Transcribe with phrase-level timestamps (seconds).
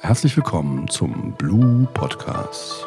[0.00, 2.86] Herzlich willkommen zum Blue Podcast.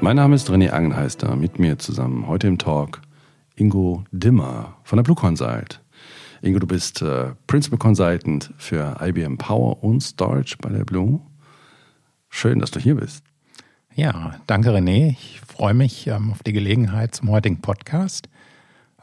[0.00, 3.00] Mein Name ist René Angenheister, mit mir zusammen heute im Talk
[3.54, 5.80] Ingo Dimmer von der Blue Consult.
[6.40, 11.20] Ingo, du bist äh, Principal Consultant für IBM Power und Storage bei der Blue.
[12.28, 13.24] Schön, dass du hier bist.
[13.94, 15.10] Ja, danke René.
[15.10, 18.28] Ich freue mich ähm, auf die Gelegenheit zum heutigen Podcast.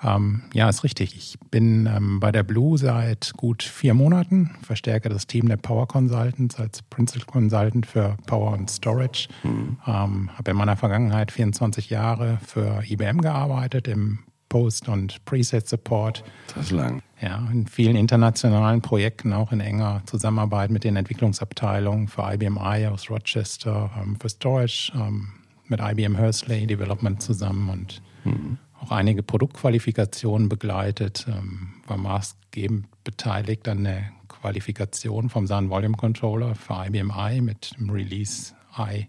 [0.01, 1.15] Ähm, ja, ist richtig.
[1.15, 5.87] Ich bin ähm, bei der Blue seit gut vier Monaten, verstärke das Team der Power
[5.87, 9.27] Consultants als Principal Consultant für Power und Storage.
[9.43, 9.77] Mhm.
[9.85, 16.23] Ähm, Habe in meiner Vergangenheit 24 Jahre für IBM gearbeitet im Post- und Preset-Support.
[16.53, 17.01] Das ist lang.
[17.21, 22.87] Ja, in vielen internationalen Projekten, auch in enger Zusammenarbeit mit den Entwicklungsabteilungen für IBM I
[22.87, 25.27] aus Rochester, ähm, für Storage, ähm,
[25.67, 28.57] mit IBM Hursley Development zusammen und mhm.
[28.81, 36.55] auch einige Produktqualifikationen begleitet, ähm, war maßgebend beteiligt an der Qualifikation vom SAN Volume Controller
[36.55, 39.07] für IBM I mit dem Release I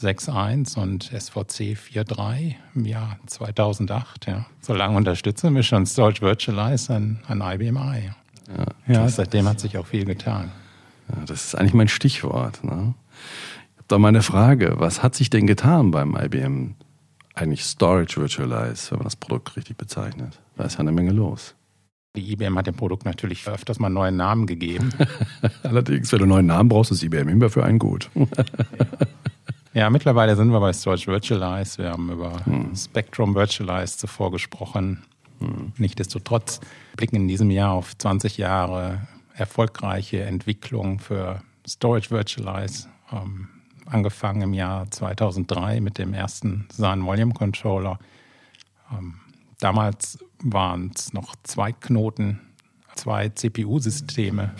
[0.00, 4.26] 6.1 und SVC 4.3 im Jahr 2008.
[4.26, 4.46] Ja.
[4.60, 8.10] So lange unterstützen wir schon Storage Virtualize an, an IBM I.
[8.56, 10.50] Ja, ja seitdem hat sich auch viel getan.
[11.08, 12.64] Ja, das ist eigentlich mein Stichwort.
[12.64, 12.94] Ne?
[13.72, 14.74] Ich habe da mal eine Frage.
[14.78, 16.74] Was hat sich denn getan beim IBM
[17.34, 20.40] eigentlich Storage Virtualize, wenn man das Produkt richtig bezeichnet?
[20.56, 21.54] Da ist ja eine Menge los.
[22.16, 24.92] Die IBM hat dem Produkt natürlich öfters mal einen neuen Namen gegeben.
[25.64, 28.08] Allerdings, wenn du einen neuen Namen brauchst, ist IBM immer für einen gut.
[29.74, 29.90] Ja.
[29.90, 31.78] Mittlerweile sind wir bei Storage Virtualize.
[31.78, 32.74] Wir haben über hm.
[32.74, 35.04] Spectrum Virtualize zuvor gesprochen.
[35.40, 35.72] Hm.
[35.76, 36.60] Nichtsdestotrotz
[36.96, 42.88] blicken in diesem Jahr auf 20 Jahre erfolgreiche Entwicklung für Storage Virtualize.
[43.12, 43.48] Ähm,
[43.86, 47.98] angefangen im Jahr 2003 mit dem ersten SAN Volume Controller.
[48.92, 49.14] Ähm,
[49.60, 52.40] damals waren es noch zwei Knoten,
[52.94, 54.54] zwei CPU-Systeme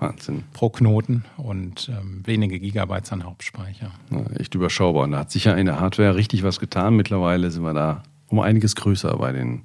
[0.00, 0.44] Wahnsinn.
[0.52, 3.92] pro Knoten und ähm, wenige Gigabytes an Hauptspeicher.
[4.10, 5.04] Ja, echt überschaubar.
[5.04, 6.96] Und da hat sich ja in der Hardware richtig was getan.
[6.96, 9.62] Mittlerweile sind wir da um einiges größer bei den,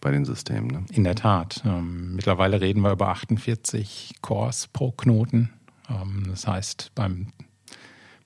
[0.00, 0.68] bei den Systemen.
[0.68, 0.84] Ne?
[0.92, 1.62] In der Tat.
[1.64, 5.50] Ähm, mittlerweile reden wir über 48 Cores pro Knoten.
[5.88, 7.28] Ähm, das heißt, beim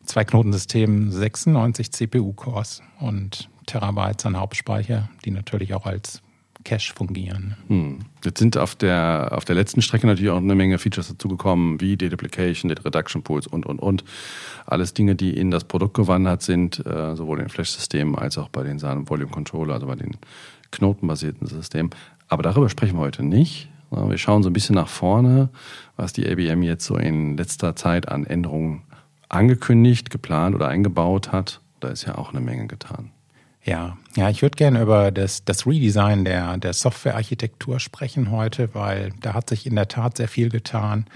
[0.05, 6.23] Zwei-Knoten-System 96 CPU-Cores und Terabytes an Hauptspeicher, die natürlich auch als
[6.65, 7.57] Cache fungieren.
[7.69, 7.99] Hm.
[8.25, 11.97] Jetzt sind auf der, auf der letzten Strecke natürlich auch eine Menge Features dazugekommen, wie
[11.97, 14.05] Deduplication, Data Reduction Pools und, und, und.
[14.67, 18.63] Alles Dinge, die in das Produkt gewandert sind, äh, sowohl in Flash-Systemen als auch bei
[18.63, 20.17] den SAN Volume Controller, also bei den
[20.71, 21.91] knotenbasierten Systemen.
[22.29, 23.69] Aber darüber sprechen wir heute nicht.
[23.91, 25.49] Wir schauen so ein bisschen nach vorne,
[25.97, 28.83] was die ABM jetzt so in letzter Zeit an Änderungen
[29.29, 31.61] angekündigt, geplant oder eingebaut hat.
[31.81, 33.11] Da ist ja auch eine Menge getan.
[33.65, 39.13] Ja, ja, ich würde gerne über das, das Redesign der, der Softwarearchitektur sprechen heute, weil
[39.21, 41.07] da hat sich in der Tat sehr viel getan.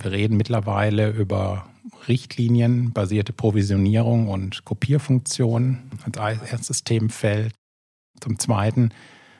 [0.00, 1.66] Wir reden mittlerweile über
[2.08, 7.54] Richtlinienbasierte Provisionierung und Kopierfunktionen als erstes Themenfeld.
[8.20, 8.90] Zum Zweiten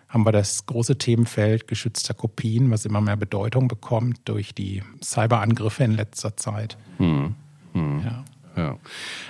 [0.09, 5.84] haben wir das große Themenfeld geschützter Kopien, was immer mehr Bedeutung bekommt durch die Cyberangriffe
[5.84, 6.77] in letzter Zeit.
[6.98, 7.34] Hm.
[7.72, 8.03] Hm.
[8.04, 8.25] Ja.
[8.56, 8.76] Ja,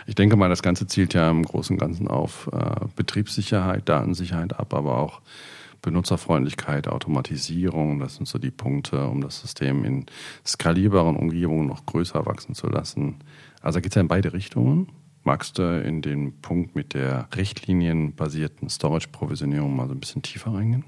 [0.06, 4.58] ich denke mal, das Ganze zielt ja im Großen und Ganzen auf äh, Betriebssicherheit, Datensicherheit
[4.58, 5.20] ab, aber auch
[5.82, 8.00] Benutzerfreundlichkeit, Automatisierung.
[8.00, 10.06] Das sind so die Punkte, um das System in
[10.46, 13.16] skalierbaren Umgebungen noch größer wachsen zu lassen.
[13.62, 14.88] Also geht es ja in beide Richtungen.
[15.22, 20.84] Magst du in den Punkt mit der richtlinienbasierten Storage-Provisionierung mal so ein bisschen tiefer reingehen?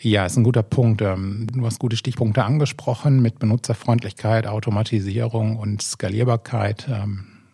[0.00, 1.02] Ja, ist ein guter Punkt.
[1.02, 6.88] Ähm, du hast gute Stichpunkte angesprochen mit Benutzerfreundlichkeit, Automatisierung und Skalierbarkeit.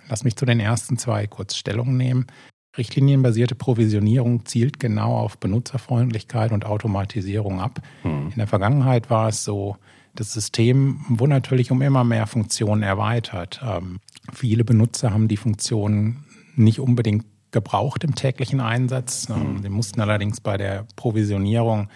[0.09, 2.26] Lass mich zu den ersten zwei kurz Stellung nehmen.
[2.76, 7.81] Richtlinienbasierte Provisionierung zielt genau auf Benutzerfreundlichkeit und Automatisierung ab.
[8.03, 8.31] Mhm.
[8.31, 9.76] In der Vergangenheit war es so,
[10.16, 13.60] das System wurde natürlich um immer mehr Funktionen erweitert.
[13.65, 13.98] Ähm,
[14.32, 16.25] viele Benutzer haben die Funktionen
[16.56, 19.28] nicht unbedingt gebraucht im täglichen Einsatz.
[19.28, 21.89] Ähm, sie mussten allerdings bei der Provisionierung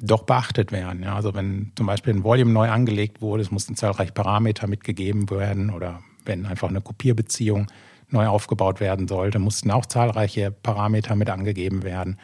[0.00, 1.02] doch beachtet werden.
[1.02, 5.30] Ja, also wenn zum Beispiel ein Volume neu angelegt wurde, es mussten zahlreiche Parameter mitgegeben
[5.30, 7.66] werden oder wenn einfach eine Kopierbeziehung
[8.10, 12.18] neu aufgebaut werden sollte, mussten auch zahlreiche Parameter mit angegeben werden.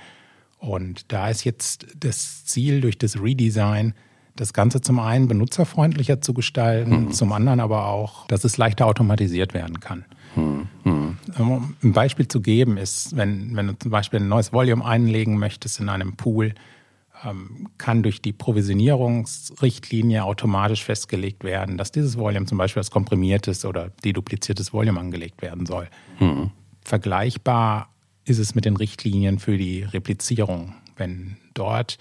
[0.58, 3.94] Und da ist jetzt das Ziel durch das Redesign,
[4.36, 7.12] das Ganze zum einen benutzerfreundlicher zu gestalten, mhm.
[7.12, 10.04] zum anderen aber auch, dass es leichter automatisiert werden kann.
[10.36, 11.16] Mhm.
[11.38, 15.38] Um ein Beispiel zu geben ist, wenn, wenn du zum Beispiel ein neues Volume einlegen
[15.38, 16.54] möchtest in einem Pool,
[17.78, 23.90] kann durch die Provisionierungsrichtlinie automatisch festgelegt werden, dass dieses Volume zum Beispiel als komprimiertes oder
[24.04, 25.88] dedupliziertes Volume angelegt werden soll.
[26.18, 26.50] Mhm.
[26.84, 27.90] Vergleichbar
[28.24, 30.74] ist es mit den Richtlinien für die Replizierung.
[30.96, 31.98] Wenn dort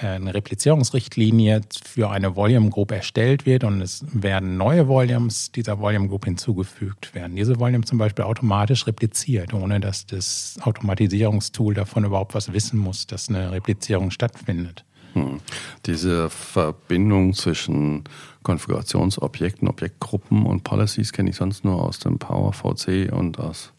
[0.00, 6.08] eine Replizierungsrichtlinie für eine Volume Group erstellt wird und es werden neue Volumes dieser Volume
[6.08, 12.34] Group hinzugefügt, werden diese Volume zum Beispiel automatisch repliziert, ohne dass das Automatisierungstool davon überhaupt
[12.34, 14.84] was wissen muss, dass eine Replizierung stattfindet.
[15.14, 15.40] Hm.
[15.86, 18.04] Diese Verbindung zwischen
[18.42, 23.72] Konfigurationsobjekten, Objektgruppen und Policies kenne ich sonst nur aus dem Power VC und aus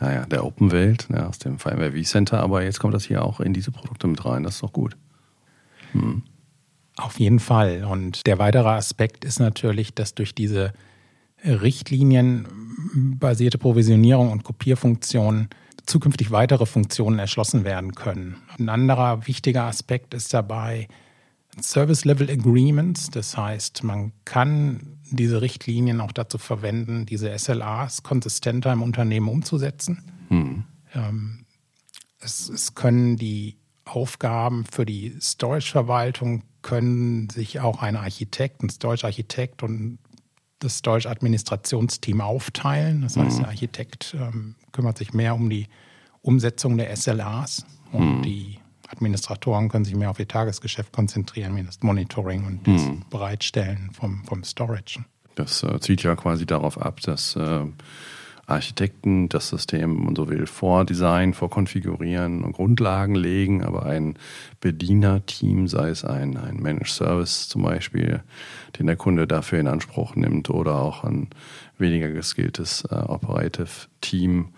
[0.00, 3.52] naja, der Open-Welt, ja, aus dem Firmware vCenter, aber jetzt kommt das hier auch in
[3.52, 4.96] diese Produkte mit rein, das ist doch gut.
[5.92, 6.22] Hm.
[6.96, 7.84] Auf jeden Fall.
[7.84, 10.74] Und der weitere Aspekt ist natürlich, dass durch diese
[11.44, 15.48] Richtlinienbasierte Provisionierung und Kopierfunktionen
[15.86, 18.36] zukünftig weitere Funktionen erschlossen werden können.
[18.58, 20.88] Ein anderer wichtiger Aspekt ist dabei
[21.60, 23.10] Service Level Agreements.
[23.10, 30.02] Das heißt, man kann diese Richtlinien auch dazu verwenden, diese SLAs konsistenter im Unternehmen umzusetzen.
[30.28, 30.64] Hm.
[30.94, 31.44] Ähm,
[32.20, 39.62] es, es können die Aufgaben für die Storage-Verwaltung können sich auch ein Architekt, ein Storage-Architekt
[39.62, 39.98] und
[40.60, 43.02] das Storage-Administrationsteam aufteilen.
[43.02, 43.40] Das heißt, mhm.
[43.42, 45.66] der Architekt ähm, kümmert sich mehr um die
[46.20, 48.22] Umsetzung der SLAs und mhm.
[48.22, 48.58] die
[48.88, 53.04] Administratoren können sich mehr auf ihr Tagesgeschäft konzentrieren, wie das Monitoring und das mhm.
[53.10, 55.04] Bereitstellen vom, vom Storage.
[55.34, 57.64] Das äh, zielt ja quasi darauf ab, dass äh,
[58.46, 64.16] Architekten das System, man so will, vordesignen, vorkonfigurieren und Grundlagen legen, aber ein
[64.60, 68.22] Bedienerteam, sei es ein, ein Managed Service zum Beispiel,
[68.78, 71.28] den der Kunde dafür in Anspruch nimmt oder auch ein
[71.78, 74.48] weniger geskilltes äh, Operative Team,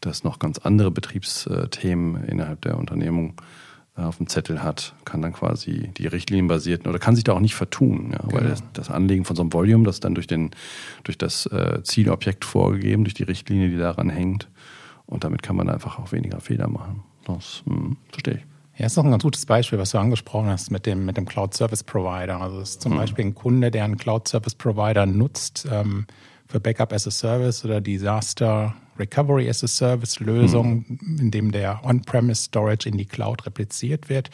[0.00, 3.42] das noch ganz andere Betriebsthemen innerhalb der Unternehmung äh,
[3.96, 7.54] auf dem Zettel hat, kann dann quasi die Richtlinienbasierten oder kann sich da auch nicht
[7.54, 8.50] vertun, ja, weil genau.
[8.50, 10.50] das, das, Anlegen von so einem Volume, das dann durch, den,
[11.04, 14.48] durch das äh, Zielobjekt vorgegeben, durch die Richtlinie, die daran hängt,
[15.06, 17.02] und damit kann man einfach auch weniger Fehler machen.
[17.26, 18.44] Das hm, verstehe ich.
[18.76, 21.26] Ja, ist doch ein ganz gutes Beispiel, was du angesprochen hast mit dem, mit dem
[21.26, 22.40] Cloud Service Provider.
[22.40, 22.96] Also es ist zum mhm.
[22.96, 26.06] Beispiel ein Kunde, der einen Cloud Service Provider nutzt ähm,
[26.46, 31.18] für Backup as a Service oder Disaster Recovery as a Service Lösung, mhm.
[31.20, 34.30] in dem der On-Premise Storage in die Cloud repliziert wird.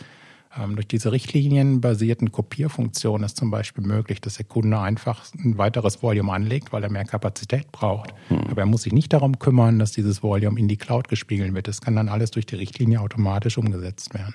[0.58, 6.02] Ähm, durch diese richtlinienbasierten Kopierfunktionen ist zum Beispiel möglich, dass der Kunde einfach ein weiteres
[6.02, 8.12] Volume anlegt, weil er mehr Kapazität braucht.
[8.28, 8.40] Mhm.
[8.50, 11.68] Aber er muss sich nicht darum kümmern, dass dieses Volume in die Cloud gespiegelt wird.
[11.68, 14.34] Das kann dann alles durch die Richtlinie automatisch umgesetzt werden.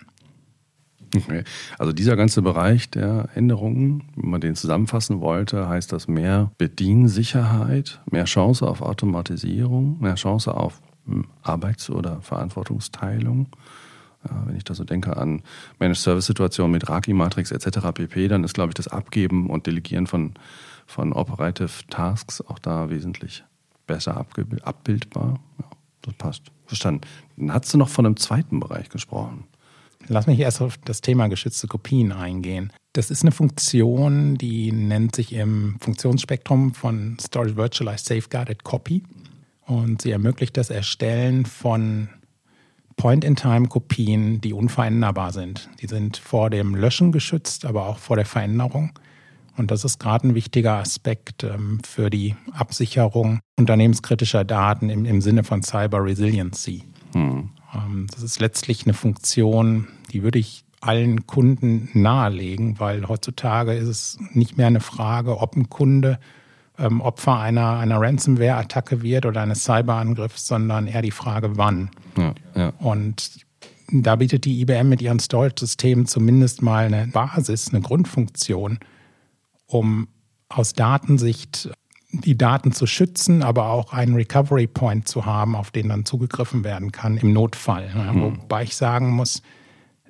[1.15, 1.43] Okay.
[1.77, 8.01] Also dieser ganze Bereich der Änderungen, wenn man den zusammenfassen wollte, heißt das mehr Bediensicherheit,
[8.09, 13.47] mehr Chance auf Automatisierung, mehr Chance auf hm, Arbeits- oder Verantwortungsteilung.
[14.27, 15.43] Ja, wenn ich da so denke an
[15.79, 17.91] Managed Service Situationen mit Raki-Matrix etc.
[17.93, 20.33] pp., dann ist, glaube ich, das Abgeben und Delegieren von,
[20.87, 23.43] von Operative Tasks auch da wesentlich
[23.85, 24.25] besser
[24.63, 25.39] abbildbar.
[25.59, 25.65] Ja,
[26.01, 26.41] das passt.
[26.65, 27.01] Verstanden.
[27.37, 29.43] Dann hast du noch von einem zweiten Bereich gesprochen.
[30.07, 32.71] Lass mich erst auf das Thema geschützte Kopien eingehen.
[32.93, 39.03] Das ist eine Funktion, die nennt sich im Funktionsspektrum von Storage Virtualized Safeguarded Copy.
[39.65, 42.09] Und sie ermöglicht das Erstellen von
[42.97, 45.69] Point-in-Time-Kopien, die unveränderbar sind.
[45.81, 48.91] Die sind vor dem Löschen geschützt, aber auch vor der Veränderung.
[49.57, 55.21] Und das ist gerade ein wichtiger Aspekt ähm, für die Absicherung unternehmenskritischer Daten im, im
[55.21, 56.83] Sinne von Cyber Resiliency.
[57.13, 57.49] Hm.
[57.75, 63.87] Ähm, das ist letztlich eine Funktion, die würde ich allen Kunden nahelegen, weil heutzutage ist
[63.87, 66.19] es nicht mehr eine Frage, ob ein Kunde
[66.77, 71.89] ähm, Opfer einer, einer Ransomware-Attacke wird oder eines Cyberangriffs, sondern eher die Frage, wann.
[72.17, 72.73] Ja, ja.
[72.79, 73.45] Und
[73.91, 78.79] da bietet die IBM mit ihren Storage-Systemen zumindest mal eine Basis, eine Grundfunktion,
[79.67, 80.07] um
[80.49, 81.69] aus Datensicht
[82.21, 86.63] die Daten zu schützen, aber auch einen Recovery Point zu haben, auf den dann zugegriffen
[86.63, 87.89] werden kann im Notfall.
[87.93, 88.21] Mhm.
[88.21, 89.41] Wobei ich sagen muss,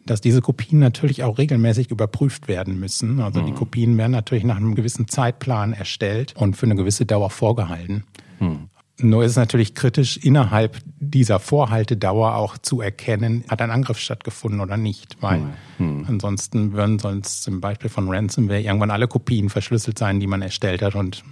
[0.06, 3.20] dass diese Kopien natürlich auch regelmäßig überprüft werden müssen.
[3.20, 3.48] Also mhm.
[3.48, 8.04] die Kopien werden natürlich nach einem gewissen Zeitplan erstellt und für eine gewisse Dauer vorgehalten.
[8.40, 8.70] Mhm.
[8.98, 14.62] Nur ist es natürlich kritisch, innerhalb dieser Vorhaltedauer auch zu erkennen, hat ein Angriff stattgefunden
[14.62, 15.18] oder nicht.
[15.22, 15.42] Weil
[15.80, 16.06] mhm.
[16.08, 20.82] ansonsten würden sonst zum Beispiel von Ransomware irgendwann alle Kopien verschlüsselt sein, die man erstellt
[20.82, 21.24] hat und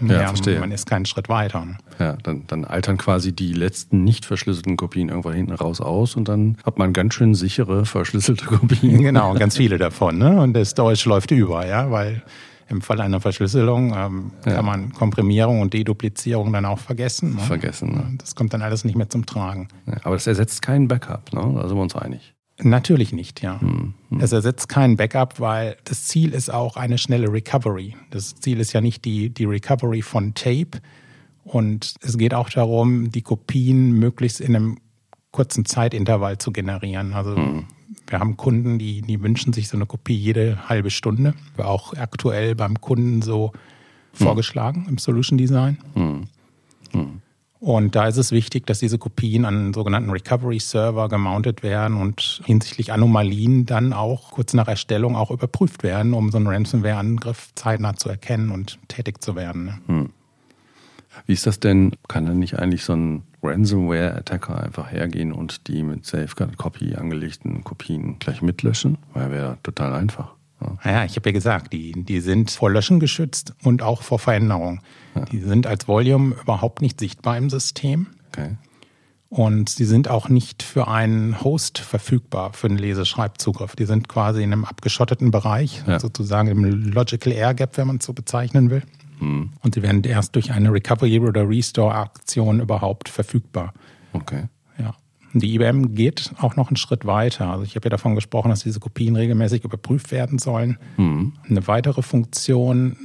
[0.00, 0.60] ja, ja verstehe.
[0.60, 1.66] man ist keinen Schritt weiter.
[1.98, 6.28] Ja, dann, dann altern quasi die letzten nicht verschlüsselten Kopien irgendwann hinten raus aus und
[6.28, 9.02] dann hat man ganz schön sichere verschlüsselte Kopien.
[9.02, 10.18] Genau, ganz viele davon.
[10.18, 10.40] Ne?
[10.40, 12.22] Und das Deutsch läuft über, ja, weil
[12.68, 14.54] im Fall einer Verschlüsselung ähm, ja.
[14.54, 17.36] kann man Komprimierung und Deduplizierung dann auch vergessen.
[17.36, 17.40] Ne?
[17.40, 17.92] Vergessen.
[17.92, 18.14] Ne?
[18.18, 19.68] Das kommt dann alles nicht mehr zum Tragen.
[19.86, 21.40] Ja, aber das ersetzt keinen Backup, ne?
[21.54, 22.35] da sind wir uns einig.
[22.62, 23.60] Natürlich nicht, ja.
[23.60, 24.20] Hm, hm.
[24.20, 27.94] Es ersetzt kein Backup, weil das Ziel ist auch eine schnelle Recovery.
[28.10, 30.80] Das Ziel ist ja nicht die, die Recovery von Tape.
[31.44, 34.78] Und es geht auch darum, die Kopien möglichst in einem
[35.32, 37.12] kurzen Zeitintervall zu generieren.
[37.12, 37.64] Also hm.
[38.08, 41.34] Wir haben Kunden, die, die wünschen sich so eine Kopie jede halbe Stunde.
[41.56, 43.52] War auch aktuell beim Kunden so
[44.12, 45.78] vorgeschlagen im Solution Design.
[47.58, 52.42] Und da ist es wichtig, dass diese Kopien an sogenannten Recovery Server gemountet werden und
[52.44, 57.94] hinsichtlich Anomalien dann auch kurz nach Erstellung auch überprüft werden, um so einen Ransomware-Angriff zeitnah
[57.94, 59.64] zu erkennen und tätig zu werden.
[59.64, 60.08] Ne?
[61.24, 61.92] Wie ist das denn?
[62.08, 67.64] Kann denn nicht eigentlich so ein Ransomware-Attacker einfach hergehen und die mit Safeguard Copy angelegten
[67.64, 68.98] Kopien gleich mitlöschen?
[69.14, 70.35] Weil wäre total einfach.
[70.60, 74.18] Ja, naja, ich habe ja gesagt, die, die sind vor Löschen geschützt und auch vor
[74.18, 74.80] Veränderung.
[75.14, 75.24] Ja.
[75.26, 78.08] Die sind als Volume überhaupt nicht sichtbar im System.
[78.28, 78.56] Okay.
[79.28, 83.74] Und sie sind auch nicht für einen Host verfügbar, für einen Leseschreibzugriff.
[83.74, 85.98] Die sind quasi in einem abgeschotteten Bereich, ja.
[85.98, 88.82] sozusagen im Logical Air Gap, wenn man es so bezeichnen will.
[89.18, 89.50] Hm.
[89.62, 93.74] Und sie werden erst durch eine Recovery oder Restore Aktion überhaupt verfügbar.
[94.12, 94.44] Okay.
[95.32, 97.50] Die IBM geht auch noch einen Schritt weiter.
[97.50, 100.78] Also ich habe ja davon gesprochen, dass diese Kopien regelmäßig überprüft werden sollen.
[100.96, 101.34] Hm.
[101.48, 102.96] Eine weitere Funktion,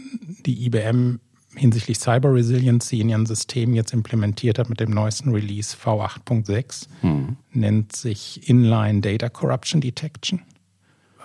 [0.46, 1.20] die IBM
[1.56, 7.36] hinsichtlich Cyber Resiliency in ihrem System jetzt implementiert hat mit dem neuesten Release V8.6, hm.
[7.52, 10.42] nennt sich Inline Data Corruption Detection.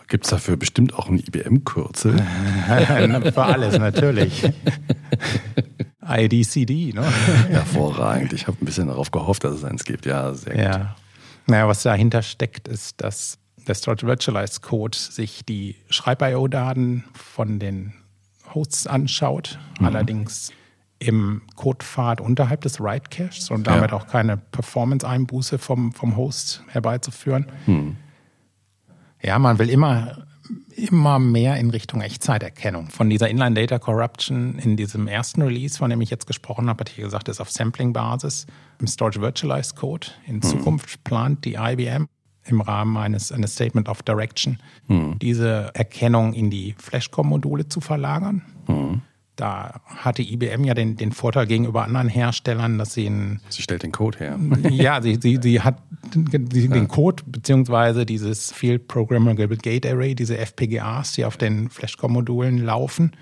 [0.08, 2.16] Gibt es dafür bestimmt auch ein IBM-Kürzel?
[3.32, 4.44] Für alles natürlich.
[6.08, 7.02] IDCD, ne?
[7.50, 8.32] Hervorragend.
[8.32, 10.06] Ich habe ein bisschen darauf gehofft, dass es eins gibt.
[10.06, 10.62] Ja, sehr gut.
[10.62, 10.96] Ja.
[11.46, 17.92] Naja, was dahinter steckt, ist, dass der Storage Virtualized Code sich die Schreib-IO-Daten von den
[18.54, 19.86] Hosts anschaut, Mhm.
[19.86, 20.52] allerdings
[20.98, 23.96] im Codepfad unterhalb des Write Caches und damit Ja.
[23.96, 27.46] auch keine Performance-Einbuße vom, vom Host herbeizuführen.
[27.66, 27.96] Hm.
[29.22, 30.25] Ja, man will immer,
[30.74, 32.88] immer mehr in Richtung Echtzeiterkennung.
[32.88, 36.80] Von dieser Inline Data Corruption in diesem ersten Release, von dem ich jetzt gesprochen habe,
[36.80, 38.46] hatte ich gesagt, ist auf Sampling-Basis
[38.80, 40.08] im Storage Virtualized Code.
[40.26, 42.06] In Zukunft plant die IBM
[42.44, 44.58] im Rahmen eines, eines Statement of Direction
[45.20, 48.42] diese Erkennung in die Flashcom-Module zu verlagern.
[49.36, 53.82] Da hatte IBM ja den, den Vorteil gegenüber anderen Herstellern, dass sie einen Sie stellt
[53.82, 54.38] den Code her.
[54.70, 55.82] ja, sie, sie, sie hat
[56.14, 62.58] den, den Code beziehungsweise dieses Field Programmable Gate Array, diese FPGAs, die auf den Flashcom-Modulen
[62.58, 63.12] laufen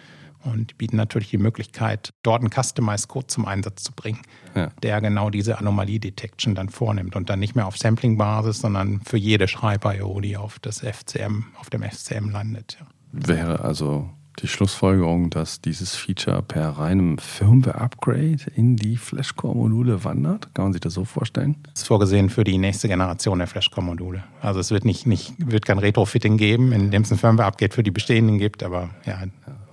[0.44, 4.20] und bieten natürlich die Möglichkeit, dort einen Customized Code zum Einsatz zu bringen,
[4.54, 4.70] Ja.
[4.82, 9.48] der genau diese Anomalie-Detection dann vornimmt und dann nicht mehr auf Sampling-Basis, sondern für jede
[9.48, 12.76] Schreib-IO, die auf das FCM, auf dem FCM landet.
[12.78, 12.86] Ja.
[13.12, 20.54] Wäre also die Schlussfolgerung, dass dieses Feature per reinem Firmware-Upgrade in die Flashcore-Module wandert?
[20.54, 21.56] Kann man sich das so vorstellen?
[21.72, 24.24] Das ist vorgesehen für die nächste Generation der Flashcom-Module.
[24.40, 27.82] Also es wird nicht, nicht, wird kein Retrofitting geben, in dem es ein Firmware-Upgrade für
[27.82, 29.22] die bestehenden gibt, aber ja,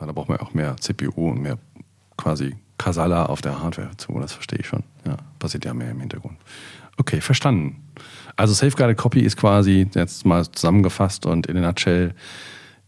[0.02, 1.58] Ja, da braucht man auch mehr CPU und mehr
[2.18, 4.18] quasi Kasala auf der Hardware zu.
[4.20, 4.84] Das verstehe ich schon.
[5.06, 6.38] Ja, passiert ja mehr im Hintergrund.
[6.98, 7.84] Okay, verstanden.
[8.36, 12.14] Also Safeguarded Copy ist quasi, jetzt mal zusammengefasst und in a nutshell,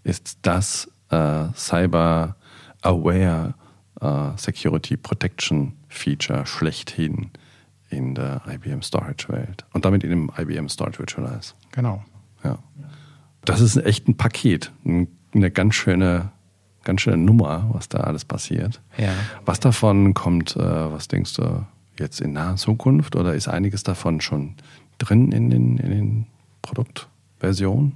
[0.04, 2.36] ist das äh, Cyber
[2.82, 3.54] Aware
[4.02, 7.32] äh, Security Protection Feature schlechthin
[7.90, 11.54] in der IBM Storage Welt und damit in dem IBM Storage Virtualize.
[11.72, 12.04] genau.
[12.44, 12.58] Ja.
[13.46, 16.30] Das ist echt ein Paket, ein- eine ganz schöne,
[16.84, 18.82] ganz schöne Nummer, was da alles passiert.
[18.98, 19.12] Ja.
[19.46, 20.60] Was davon kommt, äh,
[20.92, 21.66] was denkst du,
[22.00, 24.56] jetzt in naher Zukunft oder ist einiges davon schon
[24.98, 26.26] drin in den, in den
[26.62, 27.94] Produktversionen?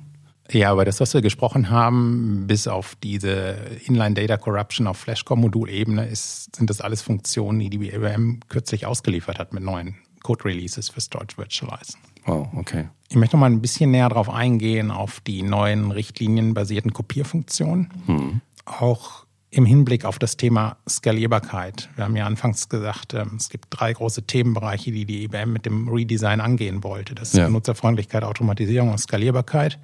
[0.51, 6.05] Ja, aber das, was wir gesprochen haben, bis auf diese Inline Data Corruption auf Flashcom-Modulebene,
[6.05, 11.01] ist, sind das alles Funktionen, die die IBM kürzlich ausgeliefert hat mit neuen Code-Releases für
[11.01, 11.97] Storage Virtualize.
[12.25, 12.89] Wow, okay.
[13.09, 18.41] Ich möchte noch mal ein bisschen näher darauf eingehen, auf die neuen richtlinienbasierten Kopierfunktionen.
[18.65, 21.89] Auch im Hinblick auf das Thema Skalierbarkeit.
[21.95, 25.65] Wir haben ja anfangs gesagt, ähm, es gibt drei große Themenbereiche, die die IBM mit
[25.65, 27.15] dem Redesign angehen wollte.
[27.15, 27.45] Das ist Ja.
[27.45, 29.79] Benutzerfreundlichkeit, Automatisierung und Skalierbarkeit.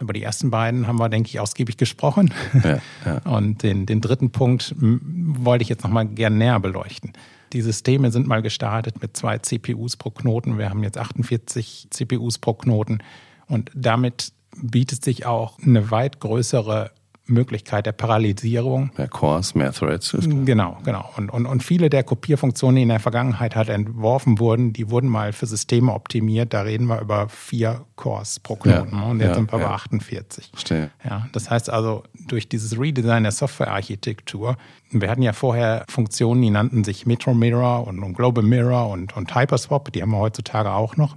[0.00, 2.32] Über die ersten beiden haben wir, denke ich, ausgiebig gesprochen.
[2.62, 3.18] Ja, ja.
[3.24, 7.12] Und den, den dritten Punkt wollte ich jetzt noch mal gern näher beleuchten.
[7.52, 10.58] Die Systeme sind mal gestartet mit zwei CPUs pro Knoten.
[10.58, 12.98] Wir haben jetzt 48 CPUs pro Knoten.
[13.46, 16.90] Und damit bietet sich auch eine weit größere
[17.32, 20.16] Möglichkeit der Parallelisierung Mehr Cores, mehr Threads.
[20.20, 21.10] Genau, genau.
[21.16, 25.08] Und, und, und viele der Kopierfunktionen, die in der Vergangenheit halt entworfen wurden, die wurden
[25.08, 26.52] mal für Systeme optimiert.
[26.52, 28.96] Da reden wir über vier Cores pro Knoten.
[28.96, 29.68] Ja, und jetzt ja, sind wir ja.
[29.68, 30.50] bei 48.
[30.50, 30.90] Verstehe.
[31.04, 34.56] Ja, das heißt also, durch dieses Redesign der Softwarearchitektur,
[34.90, 39.16] wir hatten ja vorher Funktionen, die nannten sich Metro Mirror und, und Global Mirror und,
[39.16, 41.16] und Hyperswap, die haben wir heutzutage auch noch.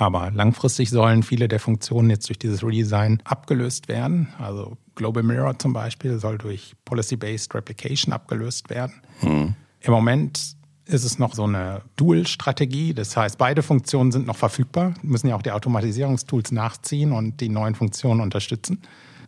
[0.00, 4.28] Aber langfristig sollen viele der Funktionen jetzt durch dieses Redesign abgelöst werden.
[4.38, 8.94] Also Global Mirror zum Beispiel soll durch Policy-Based Replication abgelöst werden.
[9.22, 12.94] Im Moment ist es noch so eine Dual-Strategie.
[12.94, 17.50] Das heißt, beide Funktionen sind noch verfügbar, müssen ja auch die Automatisierungstools nachziehen und die
[17.50, 18.80] neuen Funktionen unterstützen.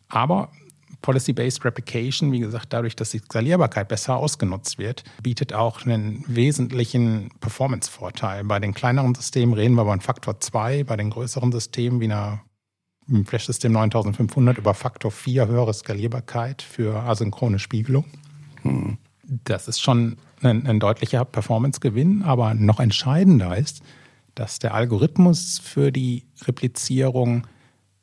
[0.09, 0.49] Aber
[1.03, 7.31] Policy-Based Replication, wie gesagt, dadurch, dass die Skalierbarkeit besser ausgenutzt wird, bietet auch einen wesentlichen
[7.41, 8.45] Performance-Vorteil.
[8.45, 12.07] Bei den kleineren Systemen reden wir über einen Faktor 2, bei den größeren Systemen wie
[12.07, 12.41] einer
[13.09, 18.05] im Flash-System 9500 über Faktor 4 höhere Skalierbarkeit für asynchrone Spiegelung.
[18.63, 18.99] Hm.
[19.45, 23.83] Das ist schon ein, ein deutlicher Performance-Gewinn, aber noch entscheidender ist,
[24.35, 27.47] dass der Algorithmus für die Replizierung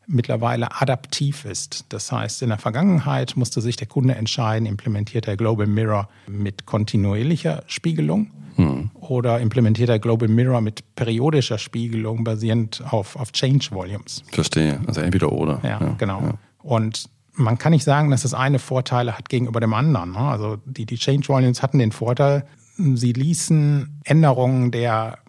[0.10, 1.86] mittlerweile adaptiv ist.
[1.89, 6.66] Das heißt, in der Vergangenheit musste sich der Kunde entscheiden, implementiert er Global Mirror mit
[6.66, 8.89] kontinuierlicher Spiegelung hm.
[9.00, 14.24] oder implementiert er Global Mirror mit periodischer Spiegelung basierend auf, auf Change Volumes.
[14.32, 15.60] Verstehe, also entweder oder.
[15.63, 16.22] Ja, ja genau.
[16.22, 16.34] Ja.
[16.63, 20.12] Und man kann nicht sagen, dass das eine Vorteile hat gegenüber dem anderen.
[20.12, 20.20] Ne?
[20.20, 25.20] Also die, die Change Volumes hatten den Vorteil, sie ließen Änderungen der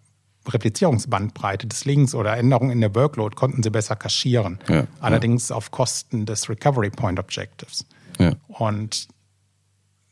[0.48, 4.58] Replizierungsbandbreite des Links oder Änderungen in der Workload konnten sie besser kaschieren.
[4.68, 5.56] Ja, Allerdings ja.
[5.56, 7.86] auf Kosten des Recovery Point Objectives.
[8.18, 8.34] Ja.
[8.48, 9.08] Und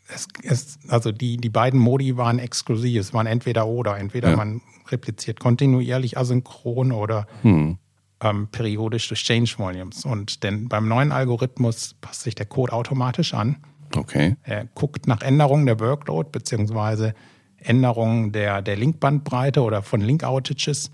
[0.08, 3.00] es, es, also die, die beiden Modi waren exklusiv.
[3.00, 3.98] Es waren entweder oder.
[3.98, 7.78] Entweder man repliziert kontinuierlich asynchron oder hm.
[8.22, 10.04] ähm, periodisch durch Change Volumes.
[10.04, 13.56] Und denn beim neuen Algorithmus passt sich der Code automatisch an.
[13.96, 14.36] Okay.
[14.42, 17.14] Er guckt nach Änderungen der Workload beziehungsweise
[17.60, 20.90] Änderungen der, der Link-Bandbreite oder von Link-Outages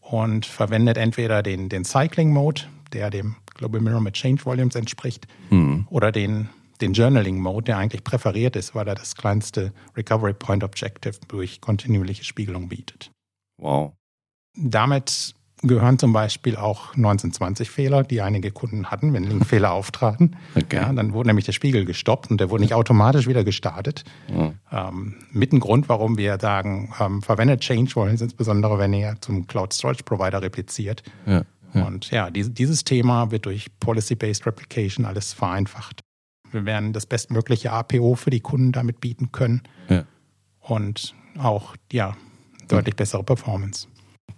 [0.00, 5.86] und verwendet entweder den, den Cycling-Mode, der dem Global Mirror mit Change Volumes entspricht, hm.
[5.90, 6.48] oder den,
[6.80, 12.24] den Journaling-Mode, der eigentlich präferiert ist, weil er das kleinste Recovery Point Objective durch kontinuierliche
[12.24, 13.10] Spiegelung bietet.
[13.60, 13.92] Wow.
[14.56, 15.34] Damit
[15.66, 20.36] gehören zum Beispiel auch 1920-Fehler, die einige Kunden hatten, wenn Linkfehler auftraten.
[20.56, 20.76] Okay.
[20.76, 24.04] Ja, dann wurde nämlich der Spiegel gestoppt und der wurde nicht automatisch wieder gestartet.
[24.28, 24.52] Mhm.
[24.70, 29.46] Ähm, mit ein Grund, warum wir sagen, ähm, verwendet Change Volumes, insbesondere wenn ihr zum
[29.46, 31.02] Cloud Storage Provider repliziert.
[31.26, 31.42] Ja,
[31.74, 31.86] ja.
[31.86, 36.00] Und ja, dieses Thema wird durch Policy-Based Replication alles vereinfacht.
[36.52, 39.62] Wir werden das bestmögliche APO für die Kunden damit bieten können.
[39.88, 40.04] Ja.
[40.60, 42.16] Und auch, ja,
[42.68, 43.88] deutlich bessere Performance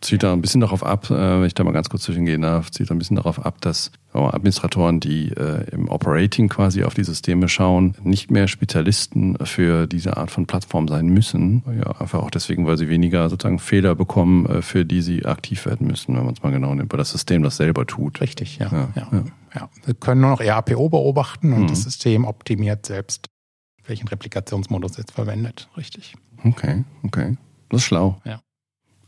[0.01, 2.71] zieht da ein bisschen darauf ab, äh, wenn ich da mal ganz kurz zwischengehen darf,
[2.71, 7.05] zieht da ein bisschen darauf ab, dass Administratoren, die äh, im Operating quasi auf die
[7.05, 11.63] Systeme schauen, nicht mehr Spezialisten für diese Art von Plattform sein müssen.
[11.79, 15.67] Ja, einfach auch deswegen, weil sie weniger sozusagen Fehler bekommen, äh, für die sie aktiv
[15.67, 18.21] werden müssen, wenn man es mal genau nimmt, weil das System das selber tut.
[18.21, 18.71] Richtig, ja.
[18.73, 19.25] ja, ja.
[19.55, 19.69] ja.
[19.85, 21.69] Wir können nur noch RAPO beobachten und mhm.
[21.69, 23.29] das System optimiert selbst,
[23.87, 25.69] welchen Replikationsmodus jetzt verwendet.
[25.77, 26.15] Richtig.
[26.45, 27.37] Okay, okay.
[27.69, 28.21] Das ist schlau.
[28.25, 28.41] Ja.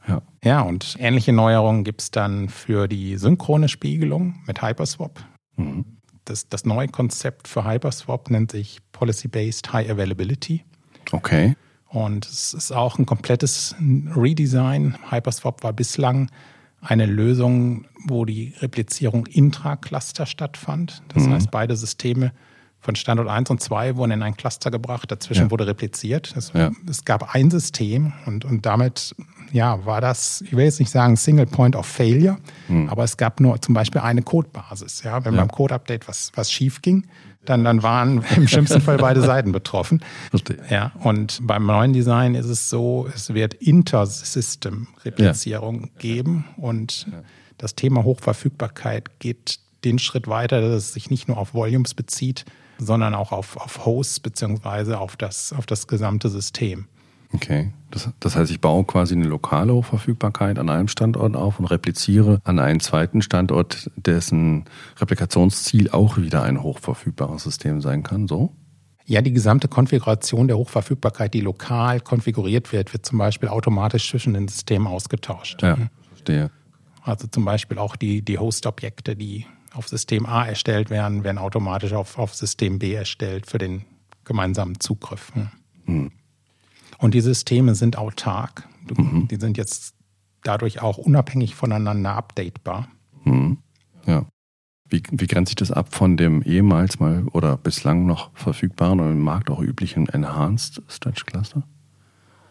[0.09, 0.23] Ja.
[0.43, 5.21] ja, und ähnliche Neuerungen gibt es dann für die synchrone Spiegelung mit Hyperswap.
[5.57, 5.85] Mhm.
[6.25, 10.65] Das, das neue Konzept für Hyperswap nennt sich Policy-Based High Availability.
[11.13, 11.57] Okay.
[11.89, 14.97] Und es ist auch ein komplettes Redesign.
[15.11, 16.31] Hyperswap war bislang
[16.81, 21.03] eine Lösung, wo die Replizierung intra-Cluster stattfand.
[21.09, 21.33] Das mhm.
[21.33, 22.33] heißt, beide Systeme
[22.81, 25.51] von Standort 1 und 2 wurden in ein Cluster gebracht, dazwischen ja.
[25.51, 26.35] wurde repliziert.
[26.37, 26.71] Es, ja.
[26.89, 29.17] es, gab ein System und, und damit
[29.53, 32.89] ja, war das, ich will jetzt nicht sagen Single Point of Failure, hm.
[32.89, 35.03] aber es gab nur zum Beispiel eine Codebasis.
[35.03, 35.41] Ja, wenn ja.
[35.41, 37.07] beim Code-Update was, was schief ging,
[37.45, 40.03] dann, dann waren im schlimmsten Fall beide Seiten betroffen.
[40.31, 40.59] Verstehe.
[40.71, 45.89] Ja, und beim neuen Design ist es so, es wird Inter-System-Replizierung ja.
[45.99, 47.23] geben und ja.
[47.57, 52.45] das Thema Hochverfügbarkeit geht den Schritt weiter, dass es sich nicht nur auf Volumes bezieht,
[52.79, 56.87] sondern auch auf, auf Hosts beziehungsweise auf das, auf das gesamte System.
[57.33, 57.73] Okay.
[57.91, 62.41] Das, das, heißt, ich baue quasi eine lokale Hochverfügbarkeit an einem Standort auf und repliziere
[62.45, 64.67] an einen zweiten Standort, dessen
[64.99, 68.55] Replikationsziel auch wieder ein hochverfügbares System sein kann, so?
[69.07, 74.35] Ja, die gesamte Konfiguration der Hochverfügbarkeit, die lokal konfiguriert wird, wird zum Beispiel automatisch zwischen
[74.35, 75.63] den Systemen ausgetauscht.
[75.63, 76.51] Ja, verstehe.
[77.03, 81.95] Also zum Beispiel auch die, die Host-Objekte, die auf System A erstellt werden, werden automatisch
[81.95, 83.87] auf, auf System B erstellt für den
[84.25, 85.33] gemeinsamen Zugriff.
[85.87, 86.11] Hm.
[86.99, 88.69] Und die Systeme sind autark.
[88.97, 89.29] Mhm.
[89.29, 89.95] Die sind jetzt
[90.43, 92.89] dadurch auch unabhängig voneinander updatebar.
[93.25, 93.59] Mhm.
[94.07, 94.27] Ja.
[94.91, 99.13] Wie, wie grenzt sich das ab von dem ehemals mal oder bislang noch verfügbaren und
[99.13, 101.63] im Markt auch üblichen Enhanced Stretch Cluster?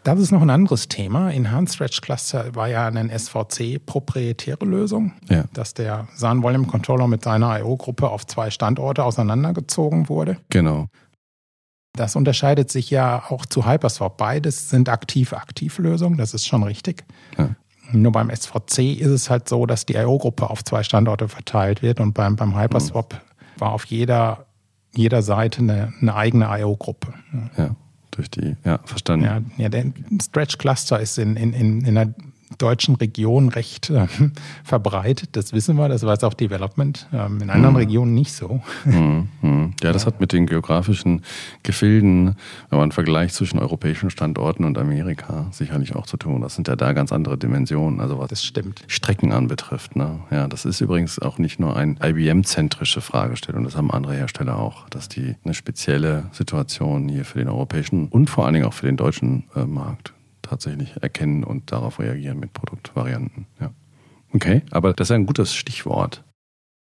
[0.04, 1.30] Das ist noch ein anderes Thema.
[1.30, 5.44] Enhanced Stretch Cluster war ja eine SVC-proprietäre Lösung, ja.
[5.52, 10.38] dass der SAN Volume Controller mit seiner IO-Gruppe auf zwei Standorte auseinandergezogen wurde.
[10.48, 10.86] Genau.
[11.98, 14.16] Das unterscheidet sich ja auch zu Hyperswap.
[14.16, 17.04] Beides sind aktiv-aktiv-Lösungen, das ist schon richtig.
[17.36, 17.50] Ja.
[17.90, 21.98] Nur beim SVC ist es halt so, dass die IO-Gruppe auf zwei Standorte verteilt wird
[21.98, 23.60] und beim, beim Hyperswap mhm.
[23.60, 24.46] war auf jeder,
[24.94, 27.14] jeder Seite eine, eine eigene IO-Gruppe.
[27.56, 27.74] Ja,
[28.12, 29.24] durch die, ja, verstanden.
[29.24, 29.86] Ja, ja der
[30.22, 32.14] Stretch Cluster ist in, in, in, in der
[32.56, 34.06] deutschen Region recht äh,
[34.64, 35.30] verbreitet.
[35.32, 37.06] Das wissen wir, das weiß auch Development.
[37.12, 37.80] Ähm, in anderen mhm.
[37.80, 38.60] Regionen nicht so.
[38.84, 39.28] Mhm.
[39.42, 39.58] mhm.
[39.82, 41.22] Ja, das hat mit den geografischen
[41.62, 42.34] Gefilden,
[42.70, 46.40] wenn man vergleicht zwischen europäischen Standorten und Amerika, sicherlich auch zu tun.
[46.40, 48.00] Das sind ja da ganz andere Dimensionen.
[48.00, 48.82] Also was das stimmt.
[48.88, 49.94] Strecken anbetrifft.
[49.94, 50.20] Ne?
[50.30, 53.64] Ja, das ist übrigens auch nicht nur eine IBM-zentrische Fragestellung.
[53.64, 58.30] Das haben andere Hersteller auch, dass die eine spezielle Situation hier für den europäischen und
[58.30, 60.12] vor allen Dingen auch für den deutschen äh, Markt
[60.48, 63.46] tatsächlich erkennen und darauf reagieren mit Produktvarianten.
[63.60, 63.70] Ja.
[64.32, 66.24] Okay, aber das ist ein gutes Stichwort.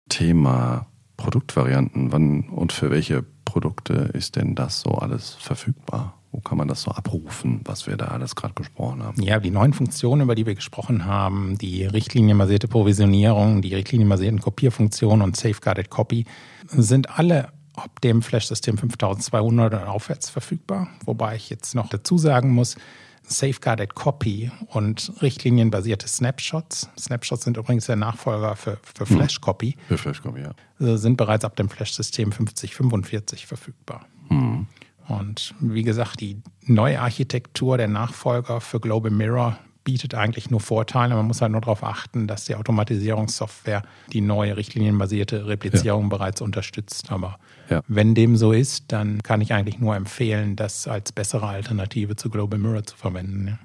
[0.09, 2.11] Thema Produktvarianten.
[2.11, 6.15] Wann und für welche Produkte ist denn das so alles verfügbar?
[6.31, 9.21] Wo kann man das so abrufen, was wir da alles gerade gesprochen haben?
[9.21, 15.23] Ja, die neuen Funktionen, über die wir gesprochen haben, die richtlinienbasierte Provisionierung, die richtlinienbasierten Kopierfunktionen
[15.23, 16.25] und Safeguarded Copy,
[16.67, 20.89] sind alle ab dem Flash-System 5200 und aufwärts verfügbar.
[21.05, 22.75] Wobei ich jetzt noch dazu sagen muss,
[23.23, 26.89] Safeguarded Copy und richtlinienbasierte Snapshots.
[26.97, 29.17] Snapshots sind übrigens der Nachfolger für, für hm.
[29.17, 29.75] Flash Copy.
[29.87, 30.51] Für Flash Copy, ja.
[30.85, 34.05] Äh, sind bereits ab dem Flash-System 5045 verfügbar.
[34.29, 34.67] Mhm.
[35.07, 41.15] Und wie gesagt, die neue Architektur der Nachfolger für Global Mirror bietet eigentlich nur Vorteile.
[41.15, 43.81] Man muss halt nur darauf achten, dass die Automatisierungssoftware
[44.13, 46.09] die neue richtlinienbasierte Replizierung ja.
[46.09, 47.11] bereits unterstützt.
[47.11, 47.81] Aber ja.
[47.87, 52.29] wenn dem so ist, dann kann ich eigentlich nur empfehlen, das als bessere Alternative zu
[52.29, 53.47] Global Mirror zu verwenden.
[53.47, 53.59] Ja.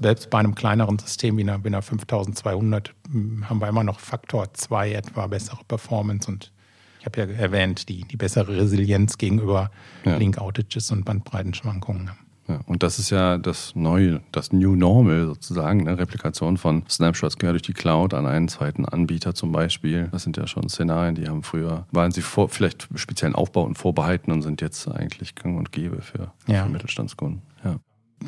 [0.00, 4.00] Selbst bei einem kleineren System wie einer, wie einer 5200 hm, haben wir immer noch
[4.00, 6.52] Faktor 2 etwa bessere Performance und
[6.98, 9.72] ich habe ja erwähnt, die, die bessere Resilienz gegenüber
[10.04, 12.12] Link-Outages und Bandbreitenschwankungen.
[12.48, 17.38] Ja, und das ist ja das Neue, das New Normal sozusagen, eine Replikation von Snapshots
[17.38, 20.08] quer durch die Cloud an einen zweiten Anbieter zum Beispiel.
[20.10, 24.32] Das sind ja schon Szenarien, die haben früher, waren sie vor, vielleicht speziellen Aufbauten vorbehalten
[24.32, 26.64] und sind jetzt eigentlich gang und gäbe für, ja.
[26.64, 27.42] für Mittelstandskunden.
[27.64, 27.76] Ja.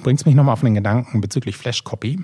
[0.03, 2.21] Bringst mich nochmal auf den Gedanken bezüglich Flash Copy.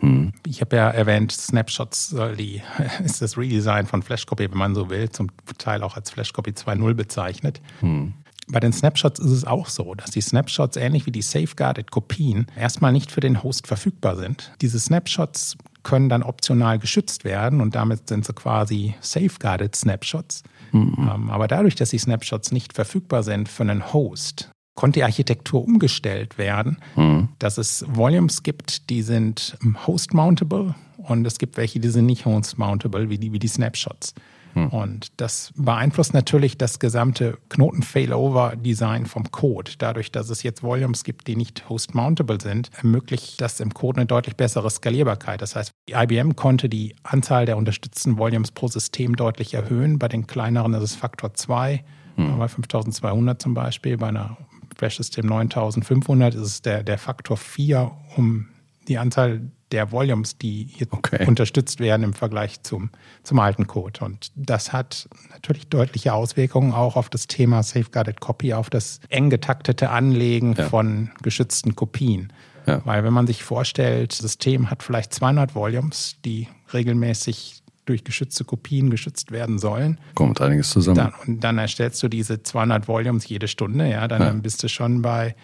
[0.00, 0.32] Hm.
[0.46, 2.62] Ich habe ja erwähnt, Snapshots soll die,
[3.04, 6.32] ist das Redesign von Flash Copy, wenn man so will, zum Teil auch als Flash
[6.32, 7.60] Copy 2.0 bezeichnet.
[7.80, 8.14] Hm.
[8.50, 12.46] Bei den Snapshots ist es auch so, dass die Snapshots ähnlich wie die Safeguarded Kopien
[12.56, 14.52] erstmal nicht für den Host verfügbar sind.
[14.60, 20.42] Diese Snapshots können dann optional geschützt werden und damit sind sie quasi Safeguarded Snapshots.
[20.70, 21.30] Mhm.
[21.30, 26.36] aber dadurch, dass die Snapshots nicht verfügbar sind für einen Host, konnte die Architektur umgestellt
[26.36, 27.28] werden, mhm.
[27.38, 29.56] dass es Volumes gibt, die sind
[29.86, 34.14] host-mountable und es gibt welche, die sind nicht host-mountable, wie die, wie die Snapshots.
[34.58, 34.68] Hm.
[34.68, 39.72] Und das beeinflusst natürlich das gesamte Knoten-Failover-Design vom Code.
[39.78, 44.06] Dadurch, dass es jetzt Volumes gibt, die nicht host-mountable sind, ermöglicht das im Code eine
[44.06, 45.40] deutlich bessere Skalierbarkeit.
[45.42, 49.98] Das heißt, IBM konnte die Anzahl der unterstützten Volumes pro System deutlich erhöhen.
[49.98, 51.84] Bei den kleineren ist es Faktor 2,
[52.16, 52.38] hm.
[52.38, 53.96] bei 5200 zum Beispiel.
[53.96, 54.36] Bei einer
[54.76, 58.48] Flash-System 9500 ist es der, der Faktor 4, um
[58.88, 61.26] die Anzahl der Volumes, die hier okay.
[61.26, 62.90] unterstützt werden im Vergleich zum,
[63.22, 64.04] zum alten Code.
[64.04, 69.30] Und das hat natürlich deutliche Auswirkungen auch auf das Thema Safeguarded Copy, auf das eng
[69.30, 70.68] getaktete Anlegen ja.
[70.68, 72.32] von geschützten Kopien.
[72.66, 72.82] Ja.
[72.84, 78.44] Weil wenn man sich vorstellt, das System hat vielleicht 200 Volumes, die regelmäßig durch geschützte
[78.44, 79.98] Kopien geschützt werden sollen.
[80.14, 80.96] Kommt einiges zusammen.
[80.96, 84.28] Dann, und dann erstellst du diese 200 Volumes jede Stunde, ja, dann, ja.
[84.28, 85.34] dann bist du schon bei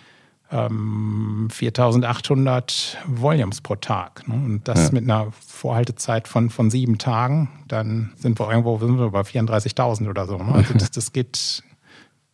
[0.54, 4.26] ähm, 4800 Volumes pro Tag.
[4.28, 4.34] Ne?
[4.34, 4.92] Und das ja.
[4.92, 10.08] mit einer Vorhaltezeit von, von sieben Tagen, dann sind wir irgendwo sind wir bei 34.000
[10.08, 10.38] oder so.
[10.38, 10.54] Ne?
[10.54, 11.62] Also das, das geht,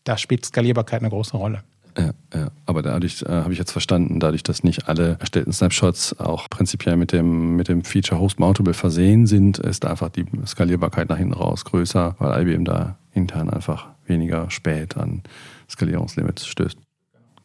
[0.04, 1.62] da spielt Skalierbarkeit eine große Rolle.
[1.98, 2.48] Ja, ja.
[2.66, 6.96] aber dadurch äh, habe ich jetzt verstanden, dadurch, dass nicht alle erstellten Snapshots auch prinzipiell
[6.96, 11.35] mit dem, mit dem Feature Host Mountable versehen sind, ist einfach die Skalierbarkeit nach hinten
[11.35, 15.22] raus größer, weil IBM da intern einfach weniger spät an
[15.68, 16.78] Skalierungslimits stößt.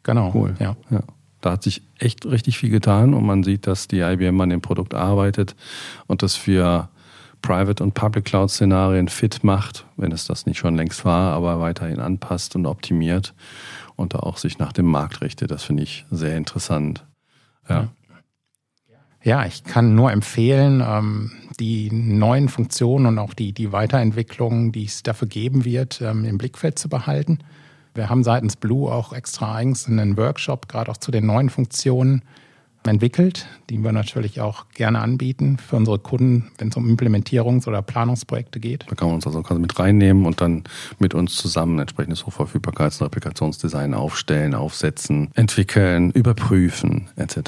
[0.06, 0.30] Genau.
[0.32, 0.54] Cool.
[0.60, 0.76] Ja.
[0.88, 1.00] ja.
[1.40, 4.60] Da hat sich echt richtig viel getan und man sieht, dass die IBM an dem
[4.60, 5.56] Produkt arbeitet
[6.06, 6.88] und das für
[7.42, 11.60] Private und Public Cloud Szenarien fit macht, wenn es das nicht schon längst war, aber
[11.60, 13.34] weiterhin anpasst und optimiert
[13.96, 15.50] und da auch sich nach dem Markt richtet.
[15.50, 17.04] Das finde ich sehr interessant.
[17.68, 17.88] Ja.
[19.24, 24.84] Ja, ich kann nur empfehlen, ähm, die neuen Funktionen und auch die, die Weiterentwicklungen, die
[24.84, 27.40] es dafür geben wird, ähm, im Blickfeld zu behalten.
[27.96, 32.22] Wir haben seitens Blue auch extra eigens einen Workshop, gerade auch zu den neuen Funktionen
[32.86, 37.82] entwickelt, die wir natürlich auch gerne anbieten für unsere Kunden, wenn es um Implementierungs- oder
[37.82, 38.84] Planungsprojekte geht.
[38.88, 40.64] Da kann man uns also quasi mit reinnehmen und dann
[40.98, 47.38] mit uns zusammen entsprechendes Hochverfügbarkeits- und Applikationsdesign aufstellen, aufsetzen, entwickeln, überprüfen etc.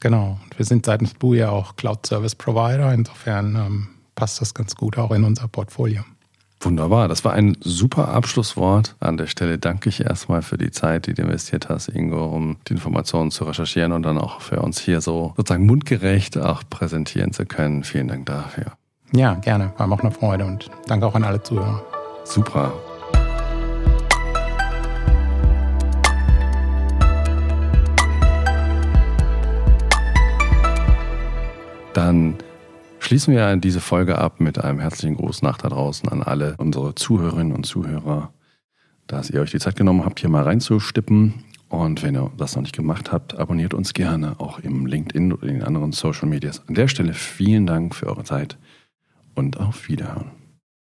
[0.00, 0.40] Genau.
[0.42, 2.92] Und wir sind seitens Blue ja auch Cloud Service Provider.
[2.92, 6.02] Insofern ähm, passt das ganz gut auch in unser Portfolio.
[6.60, 8.96] Wunderbar, das war ein super Abschlusswort.
[8.98, 12.56] An der Stelle danke ich erstmal für die Zeit, die du investiert hast, Ingo, um
[12.66, 17.32] die Informationen zu recherchieren und dann auch für uns hier so sozusagen mundgerecht auch präsentieren
[17.32, 17.84] zu können.
[17.84, 18.72] Vielen Dank dafür.
[19.12, 19.72] Ja, gerne.
[19.76, 21.82] War mir auch eine Freude und danke auch an alle Zuhörer.
[22.24, 22.72] Super.
[31.94, 32.36] Dann
[33.08, 36.94] schließen wir diese Folge ab mit einem herzlichen Gruß nach da draußen an alle unsere
[36.94, 38.34] Zuhörerinnen und Zuhörer,
[39.06, 41.42] dass ihr euch die Zeit genommen habt, hier mal reinzustippen.
[41.70, 45.44] Und wenn ihr das noch nicht gemacht habt, abonniert uns gerne auch im LinkedIn oder
[45.44, 46.62] in den anderen Social Medias.
[46.68, 48.58] An der Stelle vielen Dank für eure Zeit
[49.34, 50.37] und auf Wiederhören.